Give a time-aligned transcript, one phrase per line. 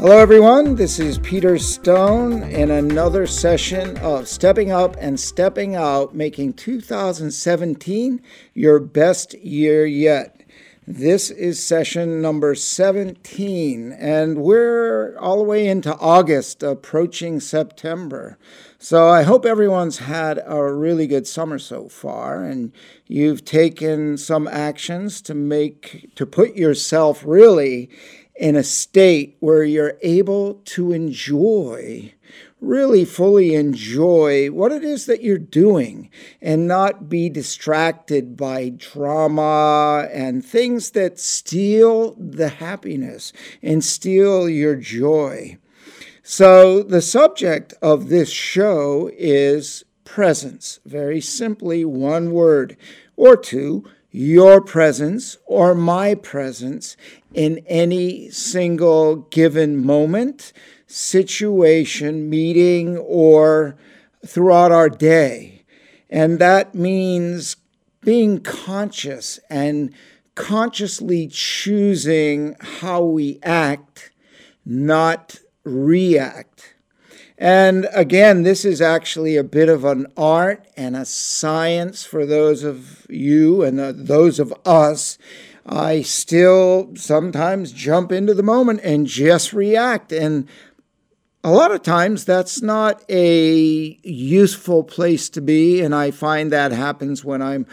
[0.00, 0.76] Hello, everyone.
[0.76, 8.22] This is Peter Stone in another session of Stepping Up and Stepping Out, making 2017
[8.54, 10.40] your best year yet.
[10.86, 18.38] This is session number 17, and we're all the way into August, approaching September.
[18.78, 22.72] So I hope everyone's had a really good summer so far, and
[23.06, 27.90] you've taken some actions to make to put yourself really
[28.40, 32.10] in a state where you're able to enjoy,
[32.58, 36.08] really fully enjoy what it is that you're doing
[36.40, 43.30] and not be distracted by drama and things that steal the happiness
[43.62, 45.58] and steal your joy.
[46.22, 50.80] So, the subject of this show is presence.
[50.86, 52.78] Very simply, one word
[53.16, 56.96] or two your presence or my presence
[57.32, 60.52] in any single given moment,
[60.86, 63.76] situation, meeting, or
[64.26, 65.64] throughout our day.
[66.08, 67.56] And that means
[68.02, 69.94] being conscious and
[70.34, 74.10] consciously choosing how we act,
[74.64, 76.69] not react.
[77.40, 82.62] And again, this is actually a bit of an art and a science for those
[82.62, 85.16] of you and the, those of us.
[85.64, 90.12] I still sometimes jump into the moment and just react.
[90.12, 90.48] And
[91.42, 95.80] a lot of times that's not a useful place to be.
[95.80, 97.64] And I find that happens when I'm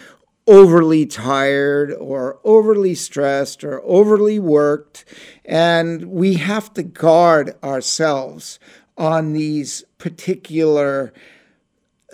[0.47, 5.03] overly tired or overly stressed or overly worked.
[5.43, 8.59] And we have to guard ourselves
[8.97, 11.13] on these particular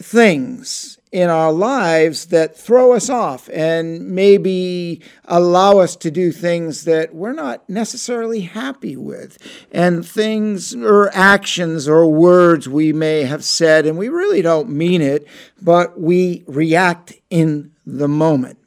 [0.01, 6.85] things in our lives that throw us off and maybe allow us to do things
[6.85, 9.37] that we're not necessarily happy with,
[9.71, 15.03] and things or actions or words we may have said, and we really don't mean
[15.03, 15.27] it,
[15.61, 18.57] but we react in the moment.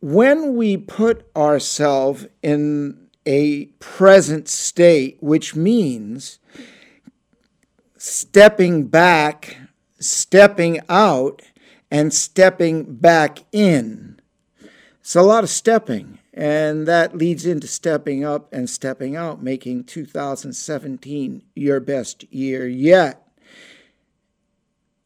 [0.00, 6.38] When we put ourselves in a present state, which means
[8.00, 9.58] stepping back,
[9.98, 11.42] stepping out,
[11.90, 14.18] and stepping back in.
[15.00, 19.84] It's a lot of stepping, and that leads into stepping up and stepping out, making
[19.84, 23.28] 2017 your best year yet.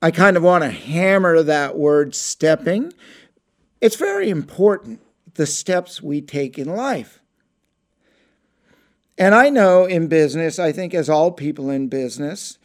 [0.01, 2.93] I kind of want to hammer that word stepping.
[3.81, 5.01] It's very important,
[5.35, 7.21] the steps we take in life.
[9.19, 12.59] And I know in business, I think as all people in business,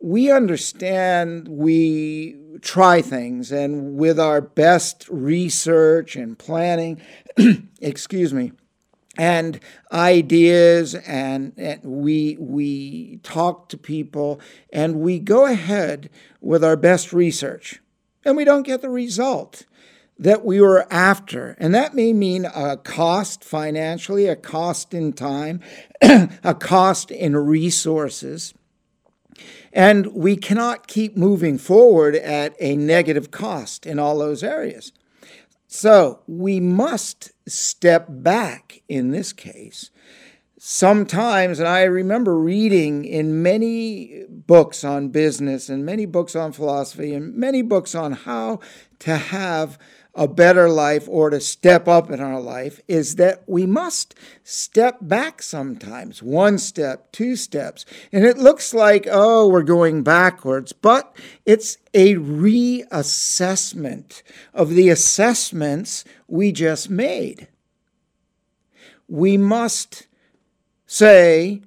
[0.00, 7.00] we understand we try things and with our best research and planning
[7.80, 8.52] excuse me
[9.18, 9.60] and
[9.92, 14.40] ideas and, and, we we talk to people
[14.72, 17.80] and we go ahead with our best research
[18.24, 19.64] and we don't get the result
[20.18, 21.56] that we were after.
[21.58, 25.60] And that may mean a cost financially a cost in time
[26.02, 28.54] a cost in resources
[29.76, 34.90] and we cannot keep moving forward at a negative cost in all those areas.
[35.68, 39.90] So we must step back in this case.
[40.58, 47.12] Sometimes, and I remember reading in many books on business and many books on philosophy
[47.12, 48.60] and many books on how
[49.00, 49.78] to have
[50.16, 54.96] a better life or to step up in our life is that we must step
[55.02, 57.84] back sometimes, one step, two steps.
[58.10, 62.92] And it looks like, oh, we're going backwards, but it's a reassessment
[64.54, 67.48] of the assessments we just made.
[69.06, 70.06] We must
[70.86, 71.60] say,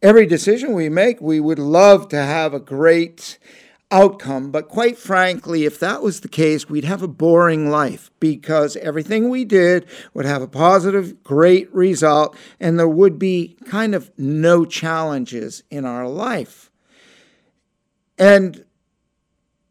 [0.00, 3.38] every decision we make, we would love to have a great
[3.92, 4.50] outcome.
[4.50, 9.28] But quite frankly, if that was the case, we'd have a boring life because everything
[9.28, 14.64] we did would have a positive, great result, and there would be kind of no
[14.64, 16.70] challenges in our life.
[18.18, 18.64] And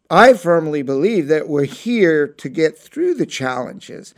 [0.09, 4.13] I firmly believe that we're here to get through the challenges.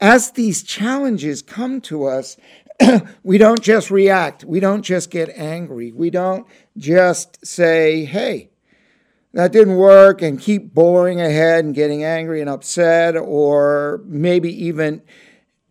[0.00, 2.36] As these challenges come to us,
[3.22, 4.44] we don't just react.
[4.44, 5.90] We don't just get angry.
[5.90, 8.50] We don't just say, hey,
[9.34, 15.02] that didn't work and keep boring ahead and getting angry and upset, or maybe even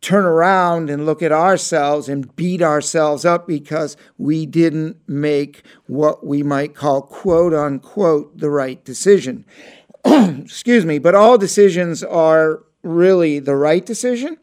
[0.01, 6.25] turn around and look at ourselves and beat ourselves up because we didn't make what
[6.25, 9.45] we might call quote unquote the right decision.
[10.05, 14.37] Excuse me, but all decisions are really the right decision.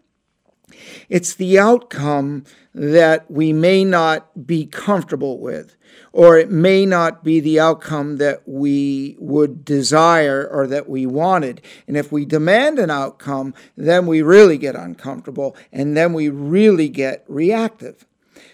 [1.11, 2.45] It's the outcome
[2.75, 5.77] that we may not be comfortable with,
[6.13, 11.63] or it may not be the outcome that we would desire or that we wanted.
[11.87, 16.89] And if we demand an outcome, then we really get uncomfortable and then we really
[16.89, 18.07] get reactive.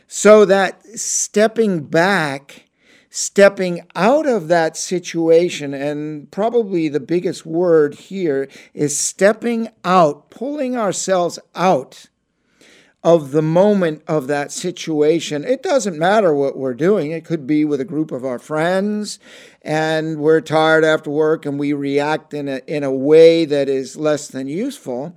[0.07, 2.67] So that stepping back
[3.17, 10.77] stepping out of that situation, and probably the biggest word here is stepping out, pulling
[10.77, 12.09] ourselves out
[13.07, 15.45] of the moment of that situation.
[15.45, 17.13] It doesn't matter what we're doing.
[17.13, 19.21] It could be with a group of our friends
[19.63, 23.97] and we're tired after work and we react in a, in a way that is
[23.97, 25.17] less than useful.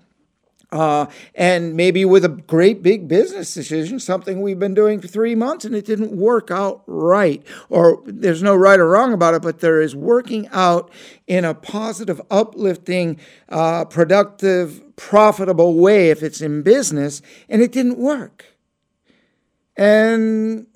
[0.72, 5.34] Uh, and maybe with a great big business decision, something we've been doing for three
[5.34, 7.44] months and it didn't work out right.
[7.70, 10.92] Or there's no right or wrong about it, but there is working out
[11.26, 13.20] in a positive, uplifting,
[13.50, 18.46] uh, productive, profitable way if it's in business, and it didn't work.
[19.76, 20.68] And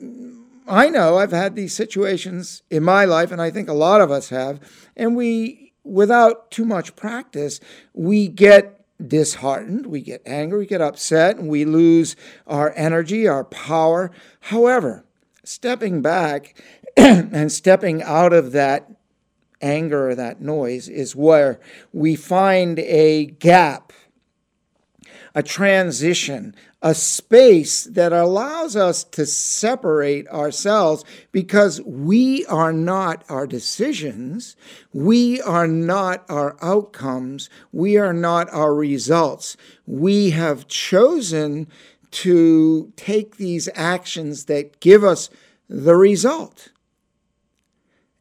[0.67, 4.09] I know I've had these situations in my life, and I think a lot of
[4.09, 4.59] us have,
[4.95, 7.59] and we, without too much practice,
[7.93, 8.72] we get
[9.05, 12.15] disheartened, we get angry, we get upset, and we lose
[12.47, 14.11] our energy, our power.
[14.39, 15.05] However,
[15.43, 16.61] stepping back
[16.97, 18.89] and stepping out of that
[19.61, 21.59] anger or that noise is where
[21.91, 23.93] we find a gap,
[25.35, 33.47] a transition, a space that allows us to separate ourselves because we are not our
[33.47, 34.55] decisions,
[34.93, 39.57] we are not our outcomes, we are not our results.
[39.87, 41.67] We have chosen
[42.11, 45.29] to take these actions that give us
[45.67, 46.69] the result.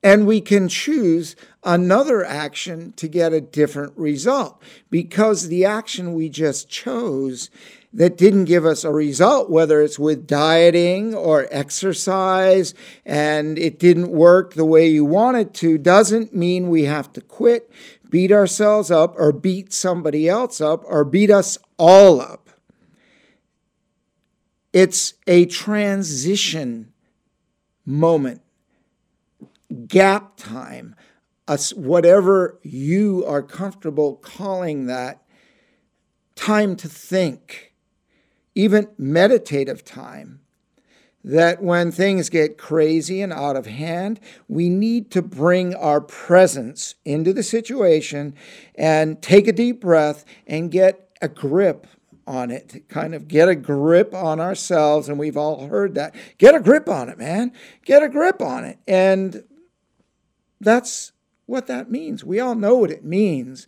[0.03, 4.61] And we can choose another action to get a different result
[4.91, 7.51] because the action we just chose
[7.93, 14.11] that didn't give us a result, whether it's with dieting or exercise, and it didn't
[14.11, 17.71] work the way you wanted to, doesn't mean we have to quit,
[18.09, 22.49] beat ourselves up, or beat somebody else up, or beat us all up.
[24.73, 26.93] It's a transition
[27.85, 28.42] moment,
[29.73, 30.95] gap time,
[31.75, 35.23] whatever you are comfortable calling that,
[36.35, 37.75] time to think
[38.55, 40.41] even meditative time,
[41.25, 46.97] that when things get crazy and out of hand, we need to bring our presence
[47.05, 48.35] into the situation
[48.75, 51.87] and take a deep breath and get a grip
[52.27, 55.09] on it, kind of get a grip on ourselves.
[55.09, 56.15] And we've all heard that.
[56.39, 57.53] Get a grip on it, man.
[57.85, 58.79] Get a grip on it.
[58.87, 59.45] And
[60.63, 61.13] that's
[61.47, 62.25] what that means.
[62.25, 63.67] We all know what it means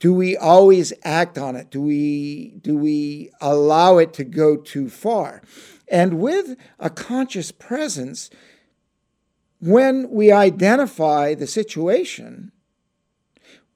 [0.00, 1.70] do we always act on it?
[1.70, 5.42] Do we do we allow it to go too far?
[5.88, 8.30] And with a conscious presence,
[9.60, 12.52] when we identify the situation,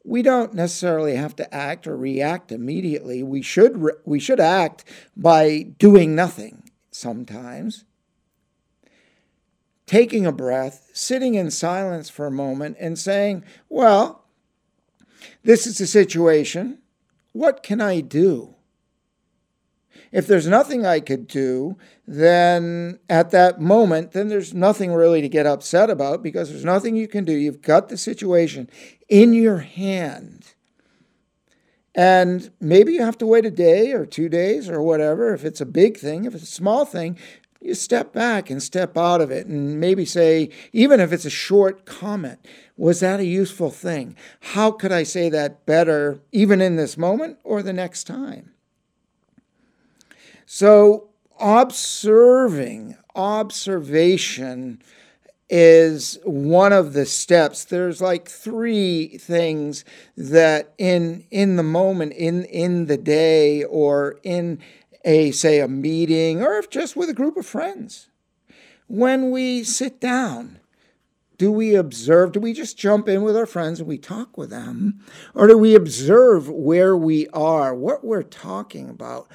[0.05, 3.23] we don't necessarily have to act or react immediately.
[3.23, 4.85] We should re- we should act
[5.17, 7.85] by doing nothing sometimes.
[9.87, 14.25] Taking a breath, sitting in silence for a moment and saying, "Well,
[15.43, 16.79] this is the situation.
[17.33, 18.55] What can I do?
[20.11, 25.29] If there's nothing I could do, then at that moment, then there's nothing really to
[25.29, 27.33] get upset about because there's nothing you can do.
[27.33, 28.69] You've got the situation
[29.09, 30.55] in your hand.
[31.95, 35.35] And maybe you have to wait a day or two days or whatever.
[35.35, 37.19] If it's a big thing, if it's a small thing,
[37.65, 41.31] you step back and step out of it and maybe say, even if it's a
[41.31, 42.39] short comment,
[42.77, 44.17] was that a useful thing?
[44.41, 48.53] How could I say that better, even in this moment or the next time?
[50.47, 54.83] So, observing, observation
[55.55, 59.85] is one of the steps there's like three things
[60.17, 64.59] that in in the moment in in the day or in
[65.05, 68.09] a say a meeting or if just with a group of friends.
[68.87, 70.61] When we sit down
[71.43, 74.51] do we observe do we just jump in with our friends and we talk with
[74.51, 75.01] them?
[75.35, 79.27] Or do we observe where we are what we're talking about?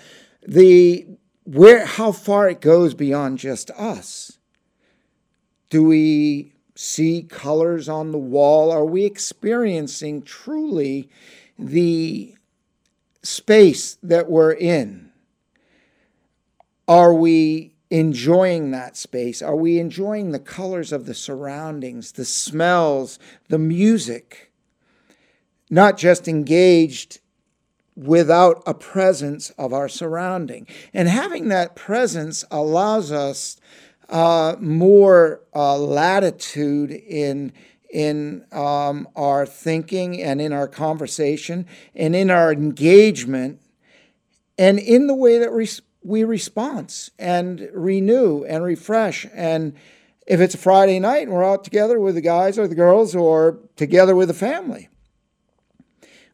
[0.48, 1.06] The
[1.44, 4.40] where how far it goes beyond just us.
[5.70, 8.72] Do we see colors on the wall?
[8.72, 11.10] Are we experiencing truly
[11.60, 12.36] the
[13.22, 15.07] space that we're in
[16.88, 19.42] are we enjoying that space?
[19.42, 24.52] Are we enjoying the colors of the surroundings, the smells, the music?
[25.70, 27.20] Not just engaged
[27.96, 30.68] without a presence of our surrounding.
[30.94, 33.58] And having that presence allows us
[34.10, 37.52] uh, more uh, latitude in
[37.90, 41.66] in um, our thinking and in our conversation
[41.96, 43.62] and in our engagement
[44.58, 45.68] and in the way that we,
[46.08, 49.74] we respond and renew and refresh and
[50.26, 53.16] if it's a Friday night and we're out together with the guys or the girls
[53.16, 54.90] or together with the family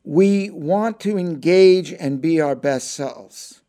[0.03, 3.61] we want to engage and be our best selves.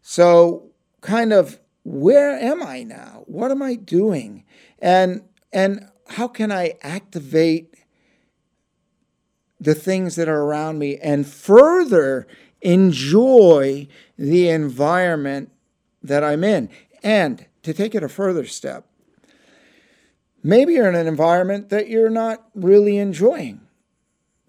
[0.00, 3.24] So, kind of, where am I now?
[3.26, 4.44] What am I doing?
[4.78, 7.74] And and how can I activate
[9.60, 12.26] the things that are around me and further
[12.60, 15.50] enjoy the environment
[16.02, 16.68] that I'm in?
[17.02, 18.86] And to take it a further step,
[20.42, 23.60] maybe you're in an environment that you're not really enjoying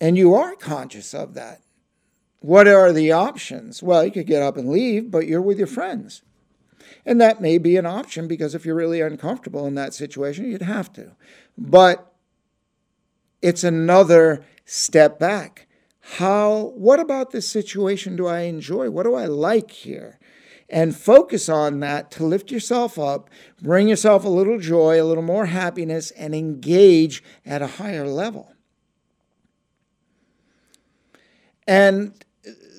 [0.01, 1.61] and you are conscious of that.
[2.39, 3.83] What are the options?
[3.83, 6.21] Well, you could get up and leave, but you're with your friends.
[7.05, 10.61] And that may be an option because if you're really uncomfortable in that situation, you'd
[10.61, 11.11] have to.
[11.57, 12.13] But
[13.41, 15.67] it's another step back.
[16.01, 18.89] How, what about this situation do I enjoy?
[18.89, 20.19] What do I like here?
[20.69, 23.29] And focus on that to lift yourself up,
[23.61, 28.53] bring yourself a little joy, a little more happiness, and engage at a higher level.
[31.67, 32.13] And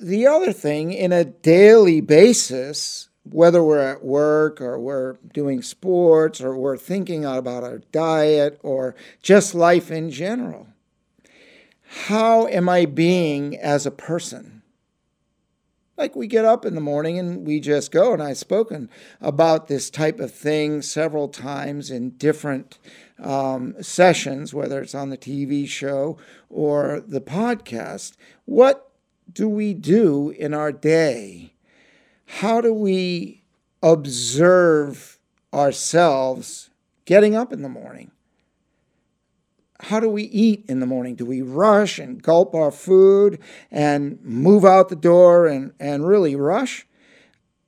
[0.01, 6.41] the other thing, in a daily basis, whether we're at work or we're doing sports
[6.41, 10.67] or we're thinking about our diet or just life in general,
[11.93, 14.61] how am I being as a person?
[15.97, 19.67] Like we get up in the morning and we just go, and I've spoken about
[19.67, 22.79] this type of thing several times in different
[23.21, 26.17] um, sessions, whether it's on the TV show
[26.49, 28.15] or the podcast.
[28.45, 28.89] What
[29.31, 31.55] do we do in our day?
[32.25, 33.43] How do we
[33.83, 35.19] observe
[35.53, 36.69] ourselves
[37.03, 38.11] getting up in the morning?
[39.81, 41.15] How do we eat in the morning?
[41.15, 43.39] Do we rush and gulp our food
[43.71, 46.85] and move out the door and, and really rush?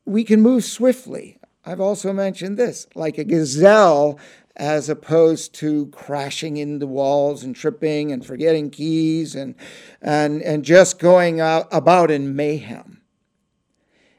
[0.05, 1.39] We can move swiftly.
[1.65, 4.20] I've also mentioned this like a gazelle
[4.55, 9.55] as opposed to crashing into walls and tripping and forgetting keys and,
[10.00, 13.02] and, and just going out, about in mayhem.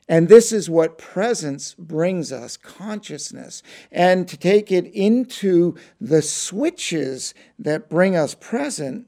[0.09, 3.63] And this is what presence brings us consciousness.
[3.91, 9.07] And to take it into the switches that bring us present,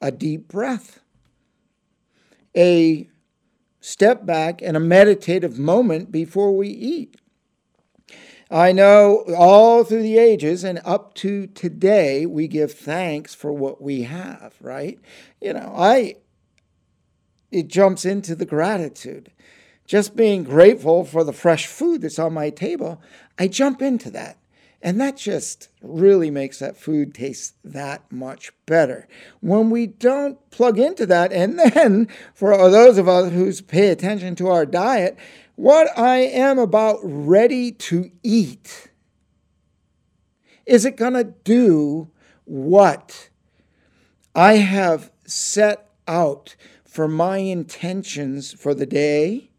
[0.00, 1.00] a deep breath,
[2.54, 3.08] a
[3.80, 7.16] step back, and a meditative moment before we eat
[8.50, 13.82] I know all through the ages and up to today, we give thanks for what
[13.82, 15.00] we have, right?
[15.40, 16.16] You know, I,
[17.50, 19.32] it jumps into the gratitude.
[19.86, 23.00] Just being grateful for the fresh food that's on my table,
[23.38, 24.38] I jump into that.
[24.82, 29.08] And that just really makes that food taste that much better.
[29.40, 34.36] When we don't plug into that, and then for those of us who pay attention
[34.36, 35.16] to our diet,
[35.54, 38.90] what I am about ready to eat,
[40.66, 42.10] is it going to do
[42.44, 43.30] what
[44.34, 49.50] I have set out for my intentions for the day,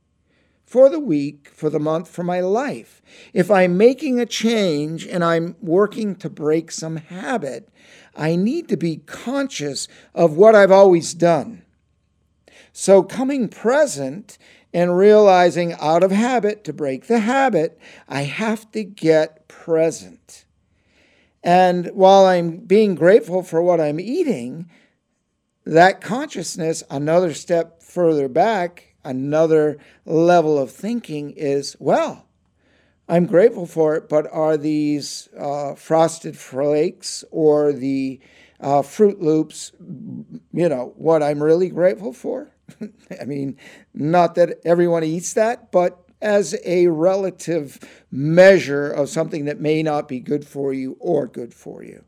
[0.68, 3.02] for the week, for the month, for my life?
[3.34, 7.70] If I'm making a change and I'm working to break some habit,
[8.16, 11.64] I need to be conscious of what I've always done.
[12.74, 14.38] So, coming present
[14.74, 20.46] and realizing out of habit, to break the habit, I have to get present.
[21.42, 24.70] And while I'm being grateful for what I'm eating,
[25.66, 32.28] that consciousness, another step further back, another level of thinking is well,
[33.10, 38.20] I'm grateful for it, but are these uh, frosted flakes or the
[38.60, 42.52] uh, Froot Loops, you know, what I'm really grateful for?
[43.22, 43.58] I mean,
[43.94, 47.80] not that everyone eats that, but as a relative
[48.12, 52.04] measure of something that may not be good for you or good for you.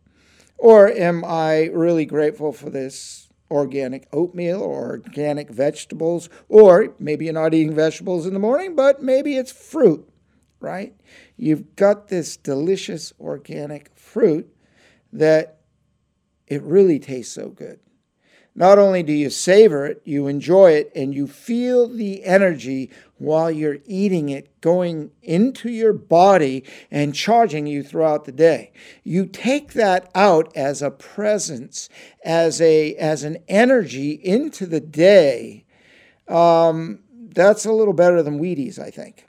[0.58, 6.30] Or am I really grateful for this organic oatmeal or organic vegetables?
[6.48, 10.08] Or maybe you're not eating vegetables in the morning, but maybe it's fruit,
[10.60, 10.94] right?
[11.38, 14.54] You've got this delicious organic fruit
[15.14, 15.60] that
[16.48, 17.80] it really tastes so good.
[18.56, 23.52] Not only do you savor it, you enjoy it, and you feel the energy while
[23.52, 28.72] you're eating it going into your body and charging you throughout the day.
[29.04, 31.90] You take that out as a presence,
[32.26, 35.66] as a as an energy into the day
[36.28, 37.00] Um,
[37.36, 39.26] that's a little better than Wheaties, I think.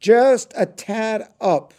[0.00, 1.74] Just a tad up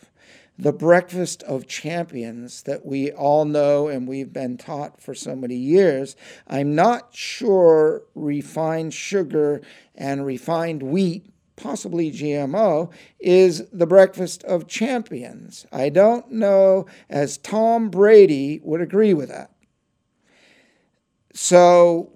[0.63, 5.57] the breakfast of champions that we all know and we've been taught for so many
[5.57, 6.15] years.
[6.47, 9.61] I'm not sure refined sugar
[9.93, 11.25] and refined wheat,
[11.57, 15.65] possibly GMO, is the breakfast of champions.
[15.69, 19.51] I don't know as Tom Brady would agree with that.
[21.33, 22.09] So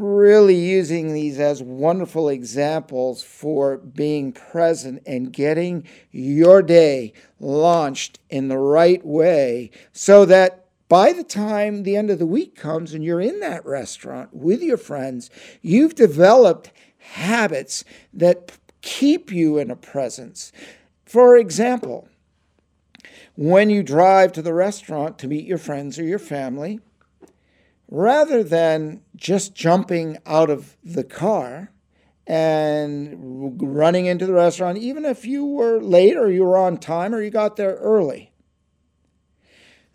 [0.00, 8.48] really using these as wonderful examples for being present and getting your day launched in
[8.48, 13.04] the right way so that by the time the end of the week comes and
[13.04, 15.30] you're in that restaurant with your friends,
[15.62, 20.52] you've developed habits that keep you in a presence.
[21.04, 22.08] For example,
[23.36, 26.80] when you drive to the restaurant to meet your friends or your family,
[27.88, 31.70] rather than just jumping out of the car
[32.26, 37.14] and running into the restaurant, even if you were late or you were on time
[37.14, 38.32] or you got there early.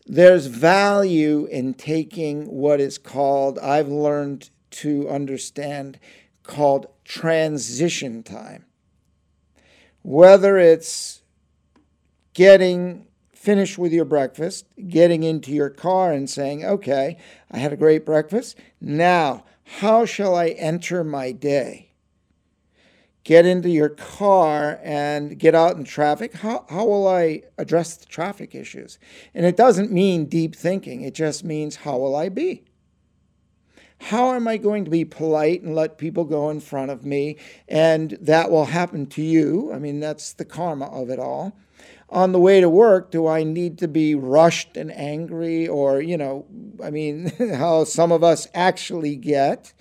[0.06, 6.00] There's value in taking what is called, I've learned to understand,
[6.44, 8.66] called transition time.
[10.02, 11.22] Whether it's
[12.34, 13.08] getting
[13.42, 17.18] finish with your breakfast, getting into your car and saying, okay,
[17.50, 18.56] I had a great breakfast.
[18.80, 19.46] Now,
[19.80, 21.90] how shall I enter my day?
[23.24, 26.34] Get into your car and get out in traffic.
[26.34, 29.00] How, how will I address the traffic issues?
[29.34, 32.64] And it doesn't mean deep thinking, it just means how will I be?
[34.02, 37.38] How am I going to be polite and let people go in front of me?
[37.68, 39.72] And that will happen to you.
[39.74, 41.56] I mean, that's the karma of it all
[42.12, 46.18] on the way to work, do I need to be rushed and angry, or, you
[46.18, 46.46] know,
[46.84, 49.74] I mean, how some of us actually get?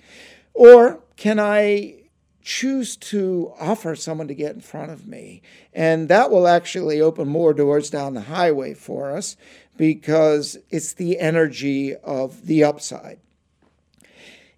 [0.53, 1.95] Or can I
[2.41, 5.41] choose to offer someone to get in front of me?
[5.73, 9.35] And that will actually open more doors down the highway for us
[9.77, 13.19] because it's the energy of the upside.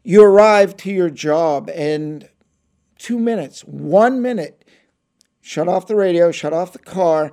[0.03, 2.29] You arrive to your job and
[2.97, 4.63] two minutes, one minute,
[5.41, 7.31] shut off the radio, shut off the car,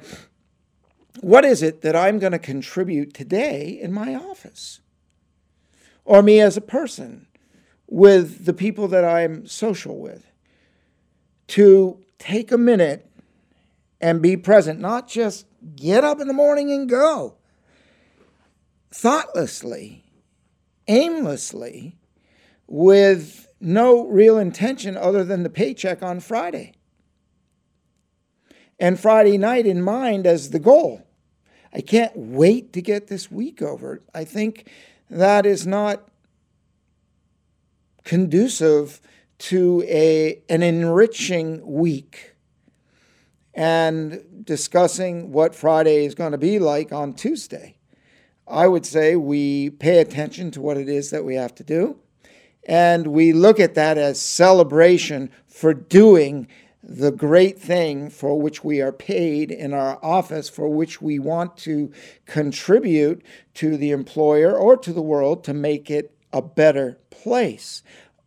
[1.21, 4.81] what is it that I'm going to contribute today in my office?
[6.05, 7.27] Or me as a person
[7.89, 10.31] with the people that I'm social with?
[11.49, 13.11] To take a minute
[14.01, 15.47] and be present, not just
[15.77, 17.35] get up in the morning and go.
[18.93, 20.05] Thoughtlessly,
[20.89, 21.97] aimlessly,
[22.67, 26.73] with no real intention other than the paycheck on Friday.
[28.81, 31.07] And Friday night in mind as the goal.
[31.73, 34.01] I can't wait to get this week over.
[34.13, 34.69] I think
[35.09, 36.09] that is not
[38.05, 39.01] conducive
[39.39, 42.35] to a, an enriching week
[43.55, 47.77] and discussing what Friday is going to be like on Tuesday.
[48.49, 51.99] I would say we pay attention to what it is that we have to do,
[52.67, 56.49] and we look at that as celebration for doing
[56.91, 61.57] the great thing for which we are paid in our office, for which we want
[61.57, 61.93] to
[62.27, 63.23] contribute
[63.55, 67.85] to the employer or to the world to make it a better place.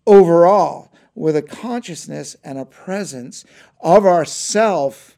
[0.07, 3.43] Overall, with a consciousness and a presence
[3.81, 5.17] of ourself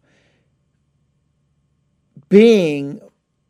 [2.29, 2.99] being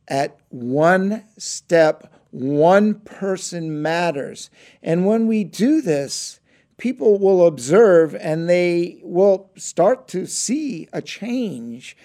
[0.10, 4.50] at one step, one person matters.
[4.84, 6.42] And when we do this,
[6.78, 11.96] people will observe and they will start to see a change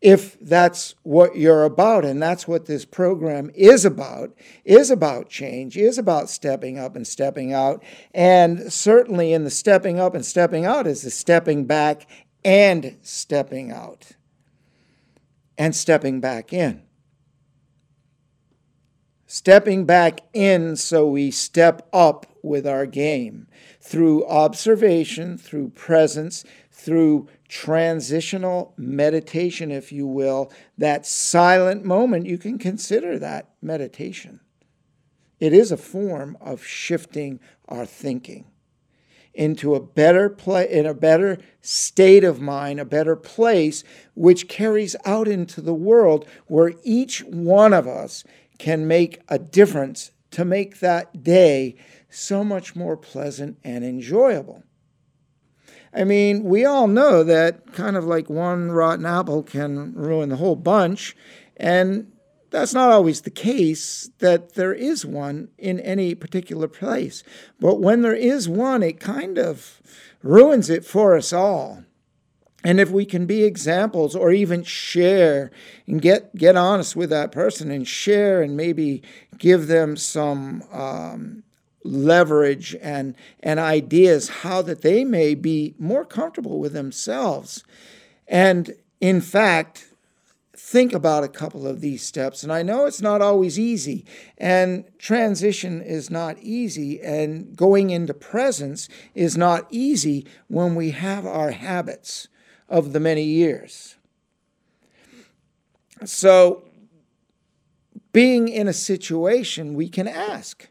[0.00, 2.04] if that's what you're about.
[2.04, 4.32] And that's what this program is about
[4.64, 7.82] is about change is about stepping up and stepping out.
[8.14, 12.06] And certainly in the stepping up and stepping out is the stepping back
[12.44, 14.12] and stepping out
[15.58, 16.82] and stepping back in.
[19.26, 23.46] Stepping back in so we step up with our game
[23.80, 32.58] through observation, through presence, through transitional meditation, if you will, that silent moment, you can
[32.58, 34.40] consider that meditation.
[35.38, 38.46] It is a form of shifting our thinking
[39.32, 44.96] into a better play in a better state of mind, a better place, which carries
[45.04, 48.24] out into the world where each one of us
[48.58, 51.74] can make a difference to make that day
[52.10, 54.62] so much more pleasant and enjoyable.
[55.92, 60.36] I mean, we all know that kind of like one rotten apple can ruin the
[60.36, 61.16] whole bunch.
[61.56, 62.12] And
[62.50, 67.22] that's not always the case that there is one in any particular place.
[67.58, 69.80] But when there is one, it kind of
[70.22, 71.84] ruins it for us all.
[72.62, 75.50] And if we can be examples or even share
[75.86, 79.02] and get, get honest with that person and share and maybe
[79.38, 81.42] give them some um,
[81.84, 87.64] leverage and, and ideas how that they may be more comfortable with themselves.
[88.28, 89.90] And in fact,
[90.70, 92.42] think about a couple of these steps.
[92.42, 94.04] And I know it's not always easy,
[94.38, 101.26] and transition is not easy, and going into presence is not easy when we have
[101.26, 102.28] our habits
[102.68, 103.96] of the many years.
[106.04, 106.62] So,
[108.12, 110.69] being in a situation, we can ask.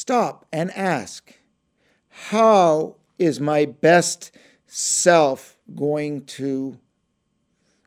[0.00, 1.34] Stop and ask,
[2.08, 4.30] how is my best
[4.66, 6.78] self going to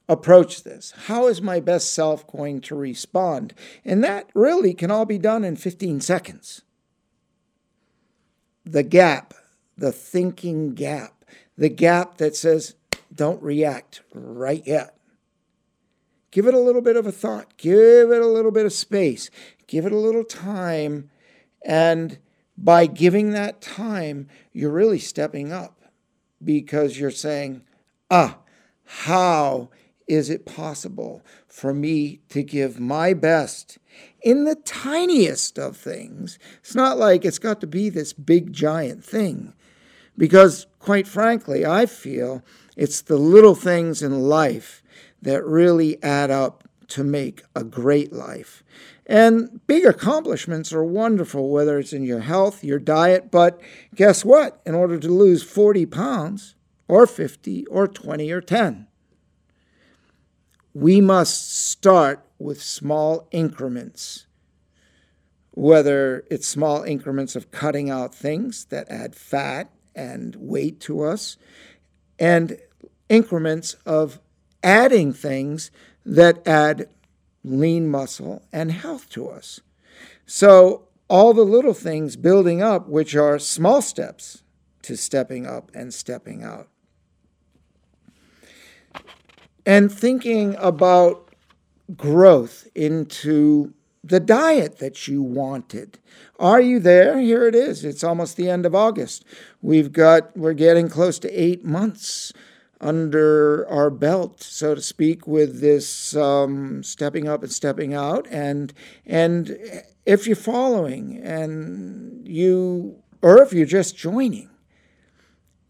[0.08, 0.93] approach this?
[1.08, 3.56] How is my best self going to respond?
[3.84, 6.62] And that really can all be done in 15 seconds.
[8.63, 9.34] The gap,
[9.76, 11.26] the thinking gap,
[11.58, 12.76] the gap that says,
[13.12, 14.95] don't react right yet.
[16.30, 19.32] Give it a little bit of a thought, give it a little bit of space,
[19.65, 21.10] give it a little time.
[21.63, 22.17] And
[22.58, 25.82] by giving that time, you're really stepping up
[26.43, 27.63] because you're saying,
[28.12, 28.38] ah,
[28.86, 29.69] how
[30.08, 33.78] is it possible for me to give my best
[34.21, 36.38] in the tiniest of things?
[36.60, 39.54] It's not like it's got to be this big, giant thing.
[40.17, 42.43] Because, quite frankly, I feel
[42.78, 44.84] it's the little things in life
[45.21, 48.63] that really add up to make a great life.
[49.13, 53.62] And big accomplishments are wonderful, whether it's in your health, your diet, but
[53.93, 54.60] guess what?
[54.65, 56.56] In order to lose 40 pounds,
[56.88, 58.88] or 50, or 20, or 10,
[60.73, 64.26] we must start with small increments.
[65.52, 71.38] Whether it's small increments of cutting out things that add fat and weight to us,
[72.17, 72.58] and
[73.10, 74.19] increments of
[74.63, 75.69] adding things
[76.04, 76.88] that add
[77.44, 79.62] lean muscle and health to us.
[80.26, 84.44] So, all the little things building up, which are small steps
[84.84, 86.70] to stepping up and stepping out.
[89.66, 91.34] And thinking about
[91.96, 96.00] growth into the diet that you wanted.
[96.38, 97.20] Are you there?
[97.20, 97.86] Here it is.
[97.86, 99.24] It's almost the end of August.
[99.62, 102.34] We've got we're getting close to 8 months
[102.84, 108.28] under our belt, so to speak, with this um, stepping up and stepping out.
[108.30, 108.74] And
[109.06, 114.50] and if you're following and you, or if you're just joining,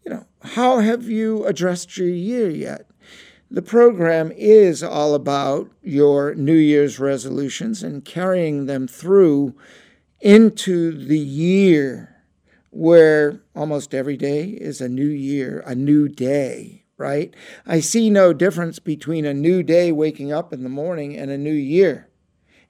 [0.04, 2.86] you know, how have you addressed your year yet?
[3.50, 9.54] The program is all about your New Year's resolutions and carrying them through
[10.20, 12.16] into the year
[12.70, 17.34] where almost every day is a new year, a new day, right?
[17.66, 21.38] I see no difference between a new day waking up in the morning and a
[21.38, 22.08] new year.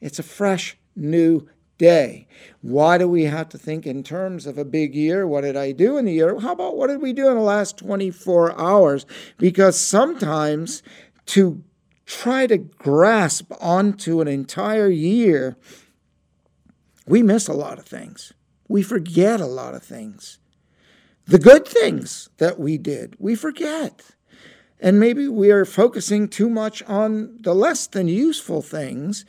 [0.01, 2.27] It's a fresh new day.
[2.63, 5.27] Why do we have to think in terms of a big year?
[5.27, 6.39] What did I do in the year?
[6.41, 9.07] How about what did we do in the last 24 hours?
[9.39, 10.83] Because sometimes
[11.27, 11.63] to
[12.07, 15.57] try to grasp onto an entire year,
[17.07, 18.33] we miss a lot of things.
[18.69, 20.39] We forget a lot of things.
[21.27, 24.03] The good things that we did, we forget.
[24.81, 29.25] And maybe we are focusing too much on the less than useful things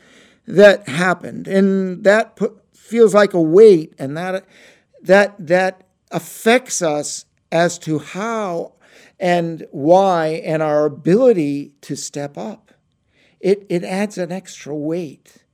[0.46, 4.46] that happened, and that put, feels like a weight, and that
[5.02, 8.74] that that affects us as to how
[9.20, 12.74] and why and our ability to step up.
[13.40, 15.46] It it adds an extra weight.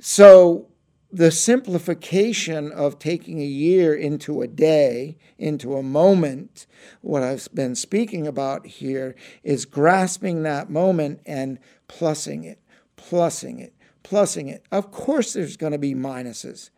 [0.00, 0.68] So
[1.10, 6.66] the simplification of taking a year into a day, into a moment,
[7.00, 12.58] what I've been speaking about here is grasping that moment and plussing it,
[12.96, 13.72] plussing it,
[14.04, 14.66] plussing it.
[14.70, 16.68] Of course, there's going to be minuses,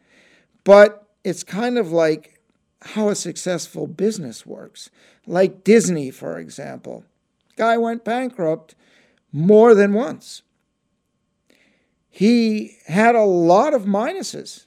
[0.62, 2.40] but it's kind of like
[2.83, 4.90] how a successful business works.
[5.27, 7.05] Like Disney, for example.
[7.57, 8.75] Guy went bankrupt
[9.33, 10.43] more than once.
[12.11, 14.66] He had a lot of minuses.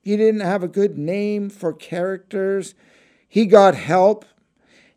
[0.00, 2.74] He didn't have a good name for characters.
[3.28, 4.24] He got help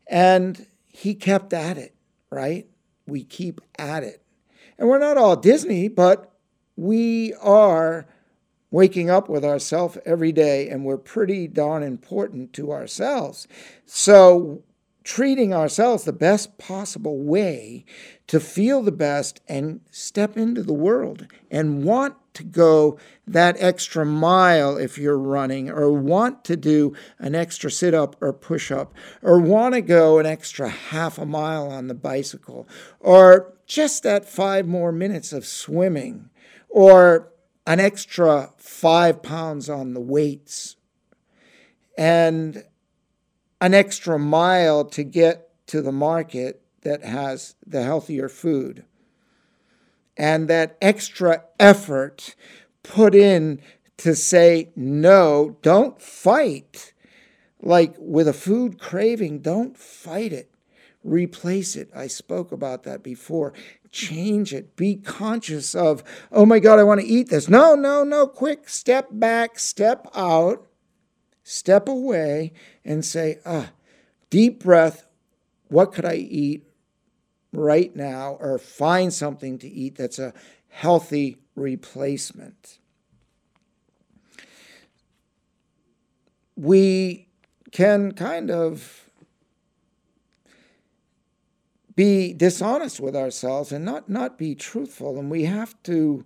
[0.07, 1.93] and he kept at it,
[2.31, 2.67] right?
[3.07, 4.23] We keep at it.
[4.77, 6.31] And we're not all Disney, but
[6.75, 8.07] we are
[8.71, 13.47] waking up with ourselves every day and we're pretty darn important to ourselves.
[13.85, 14.63] So
[15.03, 17.85] treating ourselves the best possible way
[18.27, 24.05] to feel the best and step into the world and want to go that extra
[24.05, 28.93] mile if you're running, or want to do an extra sit up or push up,
[29.21, 32.67] or want to go an extra half a mile on the bicycle,
[32.99, 36.29] or just that five more minutes of swimming,
[36.69, 37.31] or
[37.67, 40.77] an extra five pounds on the weights,
[41.97, 42.63] and
[43.61, 48.83] an extra mile to get to the market that has the healthier food.
[50.17, 52.35] And that extra effort
[52.83, 53.61] put in
[53.97, 56.93] to say, no, don't fight.
[57.61, 60.51] Like with a food craving, don't fight it.
[61.03, 61.89] Replace it.
[61.95, 63.53] I spoke about that before.
[63.91, 64.75] Change it.
[64.75, 67.47] Be conscious of, oh my God, I want to eat this.
[67.47, 68.25] No, no, no.
[68.25, 70.65] Quick, step back, step out,
[71.51, 72.53] step away,
[72.85, 73.71] and say, ah,
[74.29, 75.05] deep breath.
[75.67, 76.63] What could I eat
[77.51, 78.37] right now?
[78.39, 80.33] Or find something to eat that's a
[80.69, 82.79] healthy replacement.
[86.55, 87.27] We
[87.71, 89.09] can kind of
[91.95, 95.19] be dishonest with ourselves and not, not be truthful.
[95.19, 96.23] And we have to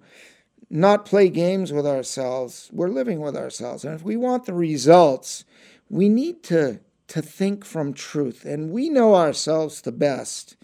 [0.75, 2.69] not play games with ourselves.
[2.71, 3.85] We're living with ourselves.
[3.85, 5.45] And if we want the results,
[5.89, 8.45] we need to, to think from truth.
[8.45, 10.57] And we know ourselves the best.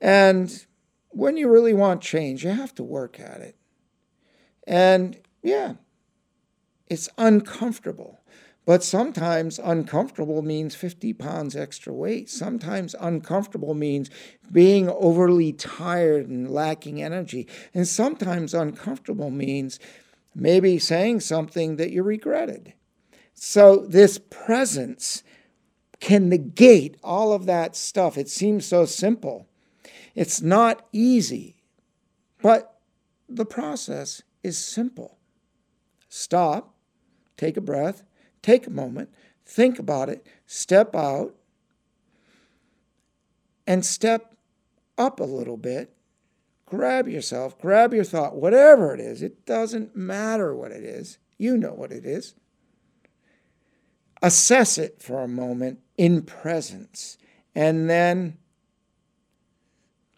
[0.00, 0.66] And
[1.10, 3.56] when you really want change, you have to work at it.
[4.66, 5.74] And yeah,
[6.88, 8.21] it's uncomfortable.
[8.64, 12.30] But sometimes uncomfortable means 50 pounds extra weight.
[12.30, 14.08] Sometimes uncomfortable means
[14.52, 17.48] being overly tired and lacking energy.
[17.74, 19.80] And sometimes uncomfortable means
[20.34, 22.74] maybe saying something that you regretted.
[23.34, 25.24] So, this presence
[25.98, 28.16] can negate all of that stuff.
[28.16, 29.48] It seems so simple.
[30.14, 31.56] It's not easy,
[32.42, 32.78] but
[33.28, 35.18] the process is simple.
[36.08, 36.74] Stop,
[37.36, 38.04] take a breath,
[38.42, 39.08] take a moment,
[39.46, 41.34] think about it, step out,
[43.66, 44.34] and step
[44.98, 45.94] up a little bit.
[46.66, 49.22] Grab yourself, grab your thought, whatever it is.
[49.22, 51.18] It doesn't matter what it is.
[51.38, 52.34] You know what it is.
[54.22, 57.18] Assess it for a moment in presence,
[57.54, 58.38] and then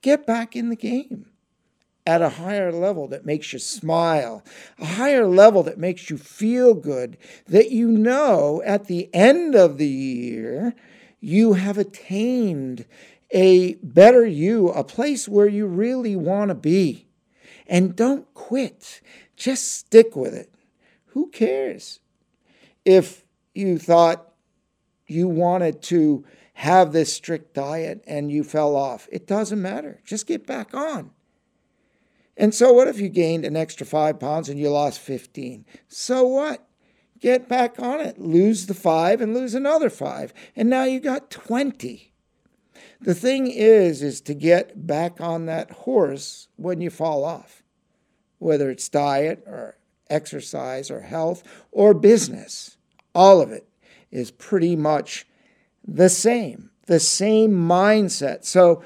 [0.02, 1.26] get back in the game
[2.06, 4.44] at a higher level that makes you smile,
[4.78, 9.78] a higher level that makes you feel good, that you know at the end of
[9.78, 10.74] the year
[11.20, 12.84] you have attained
[13.30, 17.06] a better you, a place where you really want to be.
[17.66, 19.00] And don't quit,
[19.34, 20.52] just stick with it.
[21.06, 22.00] Who cares
[22.84, 24.30] if you thought
[25.06, 29.08] you wanted to have this strict diet and you fell off?
[29.10, 30.02] It doesn't matter.
[30.04, 31.10] Just get back on.
[32.36, 35.64] And so, what if you gained an extra five pounds and you lost 15?
[35.88, 36.66] So what?
[37.20, 38.18] Get back on it.
[38.18, 40.34] Lose the five and lose another five.
[40.56, 42.12] And now you got 20.
[43.00, 47.62] The thing is, is to get back on that horse when you fall off,
[48.38, 49.78] whether it's diet or
[50.10, 52.76] exercise or health or business.
[53.14, 53.68] All of it
[54.10, 55.26] is pretty much
[55.86, 58.44] the same, the same mindset.
[58.44, 58.82] So,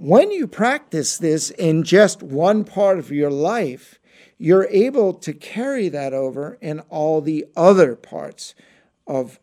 [0.00, 3.98] when you practice this in just one part of your life,
[4.38, 8.54] you're able to carry that over in all the other parts
[9.06, 9.38] of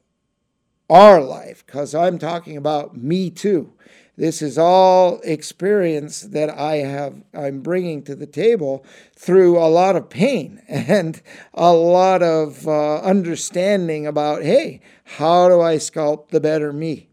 [0.89, 1.63] our life.
[1.63, 3.71] Because I'm talking about me too.
[4.15, 8.83] This is all experience that I have, I'm bringing to the table
[9.15, 11.21] through a lot of pain and
[11.53, 17.09] a lot of uh, understanding about, hey, how do I sculpt the better me?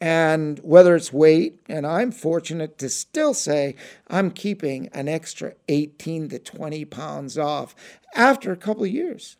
[0.00, 3.76] And whether it's weight, and I'm fortunate to still say
[4.08, 7.74] I'm keeping an extra 18 to 20 pounds off
[8.14, 9.36] after a couple of years.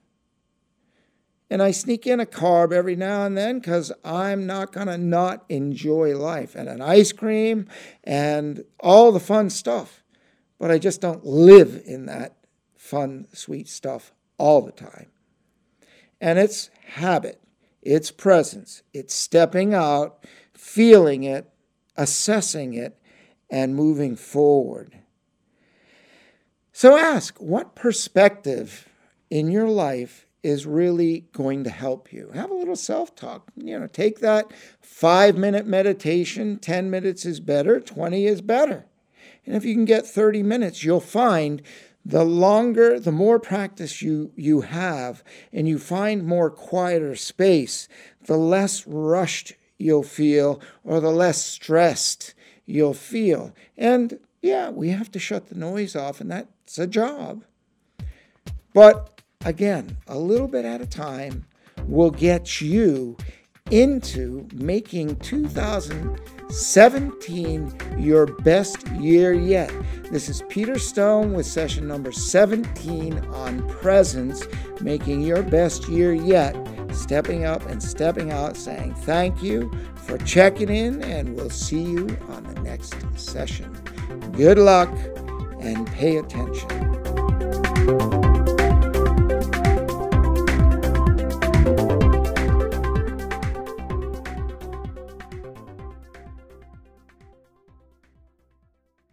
[1.49, 4.99] And I sneak in a carb every now and then because I'm not going to
[4.99, 7.67] not enjoy life and an ice cream
[8.05, 10.05] and all the fun stuff.
[10.61, 12.37] But I just don't live in that
[12.77, 15.07] fun, sweet stuff all the time.
[16.21, 17.41] And it's habit,
[17.83, 20.25] it's presence, it's stepping out
[20.61, 21.51] feeling it,
[21.97, 22.97] assessing it,
[23.49, 24.95] and moving forward.
[26.73, 28.89] So ask what perspective
[29.31, 32.31] in your life is really going to help you.
[32.35, 33.51] Have a little self talk.
[33.57, 36.59] You know, take that five minute meditation.
[36.59, 38.87] 10 minutes is better, 20 is better.
[39.47, 41.63] And if you can get 30 minutes, you'll find
[42.05, 47.89] the longer, the more practice you, you have, and you find more quieter space,
[48.25, 52.35] the less rushed you'll feel or the less stressed
[52.67, 53.55] you'll feel.
[53.77, 57.45] And yeah, we have to shut the noise off, and that's a job.
[58.73, 61.47] But again, a little bit at a time
[61.87, 63.17] will get you
[63.71, 69.73] into making 2017 your best year yet.
[70.11, 74.43] This is Peter Stone with session number 17 on presence,
[74.81, 76.57] making your best year yet,
[76.95, 82.17] stepping up and stepping out, saying thank you for checking in, and we'll see you
[82.31, 83.73] on the next session.
[84.33, 84.91] Good luck
[85.61, 86.69] and pay attention.